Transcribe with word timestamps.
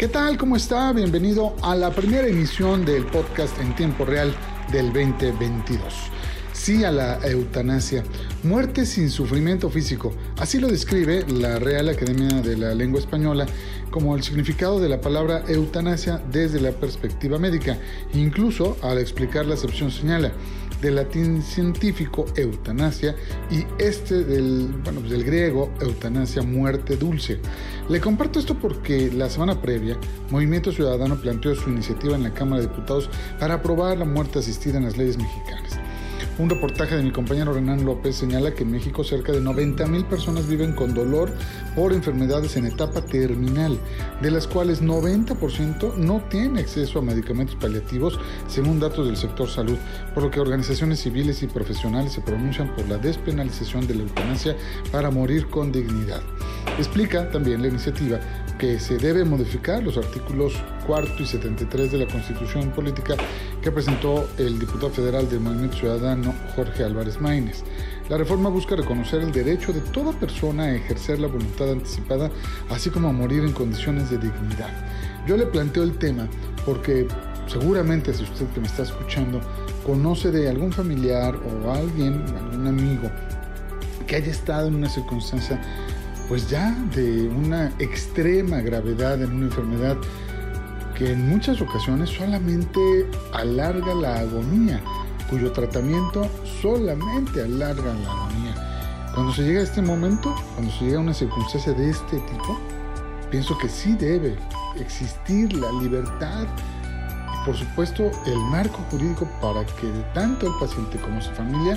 ¿Qué 0.00 0.08
tal? 0.08 0.38
¿Cómo 0.38 0.56
está? 0.56 0.94
Bienvenido 0.94 1.54
a 1.60 1.74
la 1.76 1.90
primera 1.90 2.26
emisión 2.26 2.86
del 2.86 3.04
podcast 3.04 3.60
en 3.60 3.76
tiempo 3.76 4.06
real 4.06 4.34
del 4.72 4.86
2022. 4.94 5.82
Sí 6.62 6.84
a 6.84 6.92
la 6.92 7.18
eutanasia, 7.26 8.04
muerte 8.42 8.84
sin 8.84 9.08
sufrimiento 9.08 9.70
físico. 9.70 10.12
Así 10.36 10.60
lo 10.60 10.68
describe 10.68 11.24
la 11.26 11.58
Real 11.58 11.88
Academia 11.88 12.42
de 12.42 12.54
la 12.54 12.74
Lengua 12.74 13.00
Española 13.00 13.46
como 13.90 14.14
el 14.14 14.22
significado 14.22 14.78
de 14.78 14.90
la 14.90 15.00
palabra 15.00 15.42
eutanasia 15.48 16.22
desde 16.30 16.60
la 16.60 16.72
perspectiva 16.72 17.38
médica. 17.38 17.78
Incluso 18.12 18.76
al 18.82 18.98
explicar 18.98 19.46
la 19.46 19.54
acepción 19.54 19.90
señala 19.90 20.32
del 20.82 20.96
latín 20.96 21.40
científico 21.40 22.26
eutanasia 22.36 23.16
y 23.50 23.64
este 23.82 24.22
del, 24.22 24.68
bueno, 24.84 25.00
pues 25.00 25.12
del 25.12 25.24
griego 25.24 25.72
eutanasia, 25.80 26.42
muerte 26.42 26.98
dulce. 26.98 27.40
Le 27.88 28.02
comparto 28.02 28.38
esto 28.38 28.54
porque 28.54 29.10
la 29.10 29.30
semana 29.30 29.62
previa 29.62 29.96
Movimiento 30.28 30.72
Ciudadano 30.72 31.18
planteó 31.18 31.54
su 31.54 31.70
iniciativa 31.70 32.16
en 32.16 32.22
la 32.22 32.34
Cámara 32.34 32.60
de 32.60 32.68
Diputados 32.68 33.08
para 33.38 33.54
aprobar 33.54 33.96
la 33.96 34.04
muerte 34.04 34.40
asistida 34.40 34.76
en 34.76 34.84
las 34.84 34.98
leyes 34.98 35.16
mexicanas. 35.16 35.89
Un 36.40 36.48
reportaje 36.48 36.96
de 36.96 37.02
mi 37.02 37.10
compañero 37.10 37.52
Renan 37.52 37.84
López 37.84 38.16
señala 38.16 38.54
que 38.54 38.62
en 38.62 38.70
México 38.70 39.04
cerca 39.04 39.30
de 39.30 39.42
90 39.42 39.86
mil 39.88 40.06
personas 40.06 40.48
viven 40.48 40.72
con 40.72 40.94
dolor 40.94 41.30
por 41.76 41.92
enfermedades 41.92 42.56
en 42.56 42.64
etapa 42.64 43.02
terminal, 43.02 43.78
de 44.22 44.30
las 44.30 44.46
cuales 44.46 44.82
90% 44.82 45.96
no 45.96 46.22
tiene 46.30 46.60
acceso 46.60 46.98
a 46.98 47.02
medicamentos 47.02 47.56
paliativos, 47.56 48.18
según 48.48 48.80
datos 48.80 49.06
del 49.06 49.18
sector 49.18 49.50
salud, 49.50 49.76
por 50.14 50.22
lo 50.22 50.30
que 50.30 50.40
organizaciones 50.40 51.00
civiles 51.00 51.42
y 51.42 51.46
profesionales 51.46 52.14
se 52.14 52.22
pronuncian 52.22 52.74
por 52.74 52.88
la 52.88 52.96
despenalización 52.96 53.86
de 53.86 53.96
la 53.96 54.02
eutanasia 54.04 54.56
para 54.90 55.10
morir 55.10 55.46
con 55.48 55.70
dignidad. 55.70 56.22
Explica 56.78 57.30
también 57.30 57.60
la 57.60 57.68
iniciativa 57.68 58.18
que 58.60 58.78
se 58.78 58.98
debe 58.98 59.24
modificar 59.24 59.82
los 59.82 59.96
artículos 59.96 60.52
4 60.86 61.14
y 61.18 61.24
73 61.24 61.92
de 61.92 61.98
la 61.98 62.06
Constitución 62.06 62.70
Política 62.72 63.16
que 63.62 63.72
presentó 63.72 64.28
el 64.36 64.58
diputado 64.58 64.90
federal 64.90 65.30
del 65.30 65.40
Movimiento 65.40 65.78
Ciudadano 65.78 66.34
Jorge 66.54 66.84
Álvarez 66.84 67.18
Maínez. 67.22 67.64
La 68.10 68.18
reforma 68.18 68.50
busca 68.50 68.76
reconocer 68.76 69.22
el 69.22 69.32
derecho 69.32 69.72
de 69.72 69.80
toda 69.80 70.12
persona 70.12 70.64
a 70.64 70.74
ejercer 70.74 71.20
la 71.20 71.28
voluntad 71.28 71.70
anticipada, 71.70 72.30
así 72.68 72.90
como 72.90 73.08
a 73.08 73.12
morir 73.12 73.44
en 73.44 73.52
condiciones 73.52 74.10
de 74.10 74.18
dignidad. 74.18 74.68
Yo 75.26 75.38
le 75.38 75.46
planteo 75.46 75.82
el 75.82 75.96
tema 75.96 76.28
porque 76.66 77.08
seguramente 77.46 78.12
si 78.12 78.24
usted 78.24 78.46
que 78.48 78.60
me 78.60 78.66
está 78.66 78.82
escuchando 78.82 79.40
conoce 79.86 80.30
de 80.30 80.50
algún 80.50 80.70
familiar 80.70 81.34
o 81.34 81.72
alguien, 81.72 82.26
algún 82.36 82.66
amigo 82.66 83.10
que 84.06 84.16
haya 84.16 84.30
estado 84.30 84.68
en 84.68 84.74
una 84.74 84.90
circunstancia 84.90 85.58
pues 86.30 86.48
ya 86.48 86.70
de 86.94 87.26
una 87.26 87.72
extrema 87.80 88.60
gravedad 88.60 89.20
en 89.20 89.32
una 89.32 89.46
enfermedad 89.46 89.96
que 90.96 91.10
en 91.10 91.28
muchas 91.28 91.60
ocasiones 91.60 92.08
solamente 92.08 92.80
alarga 93.32 93.92
la 93.96 94.20
agonía, 94.20 94.80
cuyo 95.28 95.50
tratamiento 95.50 96.30
solamente 96.62 97.42
alarga 97.42 97.92
la 97.94 98.12
agonía. 98.12 99.10
Cuando 99.12 99.32
se 99.32 99.42
llega 99.42 99.58
a 99.58 99.64
este 99.64 99.82
momento, 99.82 100.32
cuando 100.54 100.70
se 100.70 100.84
llega 100.84 100.98
a 100.98 101.00
una 101.00 101.14
circunstancia 101.14 101.72
de 101.72 101.90
este 101.90 102.20
tipo, 102.20 102.60
pienso 103.28 103.58
que 103.58 103.68
sí 103.68 103.96
debe 103.96 104.36
existir 104.78 105.52
la 105.54 105.72
libertad 105.82 106.46
y 107.34 107.44
por 107.44 107.56
supuesto 107.56 108.08
el 108.26 108.38
marco 108.52 108.78
jurídico 108.88 109.28
para 109.42 109.66
que 109.66 109.90
tanto 110.14 110.46
el 110.46 110.52
paciente 110.60 110.96
como 111.00 111.20
su 111.20 111.32
familia 111.32 111.76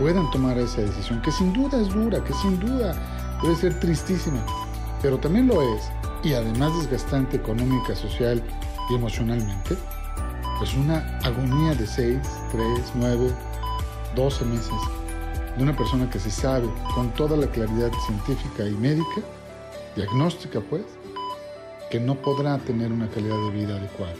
puedan 0.00 0.28
tomar 0.32 0.58
esa 0.58 0.80
decisión, 0.80 1.22
que 1.22 1.30
sin 1.30 1.52
duda 1.52 1.80
es 1.80 1.88
dura, 1.90 2.24
que 2.24 2.32
sin 2.32 2.58
duda 2.58 2.96
debe 3.46 3.58
ser 3.58 3.78
tristísima, 3.78 4.44
pero 5.00 5.18
también 5.18 5.46
lo 5.46 5.62
es, 5.62 5.88
y 6.24 6.34
además 6.34 6.76
desgastante 6.78 7.36
económica, 7.36 7.94
social 7.94 8.42
y 8.90 8.94
emocionalmente, 8.96 9.76
pues 10.58 10.74
una 10.74 11.18
agonía 11.22 11.74
de 11.74 11.86
6, 11.86 12.18
3, 12.50 12.92
9, 12.96 13.30
12 14.16 14.44
meses 14.46 14.72
de 15.56 15.62
una 15.62 15.76
persona 15.76 16.10
que 16.10 16.18
se 16.18 16.30
sabe 16.30 16.68
con 16.94 17.10
toda 17.14 17.36
la 17.36 17.46
claridad 17.46 17.92
científica 18.06 18.66
y 18.66 18.72
médica, 18.72 19.22
diagnóstica 19.94 20.60
pues, 20.60 20.82
que 21.88 22.00
no 22.00 22.16
podrá 22.16 22.58
tener 22.58 22.90
una 22.90 23.08
calidad 23.08 23.36
de 23.36 23.50
vida 23.50 23.76
adecuada. 23.76 24.14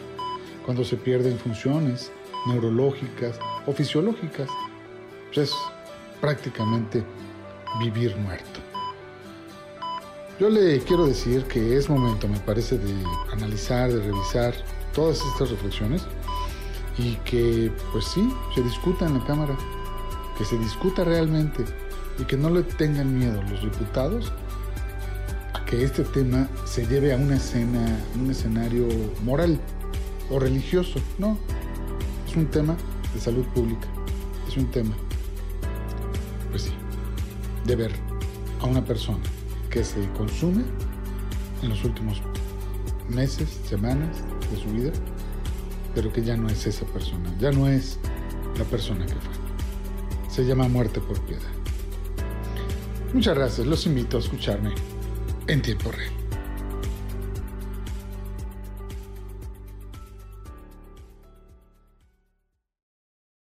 Cuando 0.64 0.84
se 0.84 0.96
pierden 0.96 1.36
funciones 1.36 2.12
neurológicas 2.46 3.40
o 3.66 3.72
fisiológicas, 3.72 4.48
pues 5.34 5.50
es 5.50 5.56
prácticamente 6.20 7.04
vivir 7.80 8.16
muerto. 8.16 8.75
Yo 10.38 10.50
le 10.50 10.80
quiero 10.80 11.06
decir 11.06 11.44
que 11.44 11.78
es 11.78 11.88
momento, 11.88 12.28
me 12.28 12.38
parece, 12.40 12.76
de 12.76 12.92
analizar, 13.32 13.90
de 13.90 14.02
revisar 14.02 14.54
todas 14.92 15.18
estas 15.32 15.50
reflexiones 15.50 16.02
y 16.98 17.14
que, 17.24 17.72
pues 17.90 18.04
sí, 18.04 18.28
se 18.54 18.62
discuta 18.62 19.06
en 19.06 19.18
la 19.18 19.24
Cámara, 19.24 19.56
que 20.36 20.44
se 20.44 20.58
discuta 20.58 21.04
realmente 21.04 21.64
y 22.18 22.24
que 22.24 22.36
no 22.36 22.50
le 22.50 22.64
tengan 22.64 23.18
miedo 23.18 23.42
los 23.44 23.62
diputados 23.62 24.30
a 25.54 25.64
que 25.64 25.82
este 25.82 26.04
tema 26.04 26.50
se 26.66 26.86
lleve 26.86 27.14
a 27.14 27.16
una 27.16 27.36
escena, 27.36 27.98
un 28.14 28.30
escenario 28.30 28.86
moral 29.24 29.58
o 30.30 30.38
religioso. 30.38 31.00
No, 31.18 31.38
es 32.28 32.36
un 32.36 32.44
tema 32.48 32.76
de 33.14 33.20
salud 33.20 33.46
pública, 33.54 33.88
es 34.46 34.58
un 34.58 34.70
tema, 34.70 34.94
pues 36.50 36.64
sí, 36.64 36.72
de 37.64 37.74
ver 37.74 37.92
a 38.60 38.66
una 38.66 38.84
persona 38.84 39.24
que 39.76 39.84
se 39.84 40.08
consume 40.12 40.64
en 41.62 41.68
los 41.68 41.84
últimos 41.84 42.22
meses, 43.10 43.60
semanas 43.68 44.22
de 44.50 44.56
su 44.56 44.70
vida, 44.70 44.90
pero 45.94 46.10
que 46.10 46.22
ya 46.24 46.34
no 46.34 46.48
es 46.48 46.66
esa 46.66 46.86
persona, 46.86 47.30
ya 47.38 47.52
no 47.52 47.68
es 47.68 47.98
la 48.56 48.64
persona 48.64 49.04
que 49.04 49.12
fue. 49.12 50.30
Se 50.30 50.46
llama 50.46 50.66
muerte 50.66 50.98
por 50.98 51.20
piedad. 51.26 51.42
Muchas 53.12 53.34
gracias, 53.34 53.66
los 53.66 53.84
invito 53.84 54.16
a 54.16 54.20
escucharme 54.20 54.72
en 55.46 55.60
tiempo 55.60 55.90
real. 55.90 56.25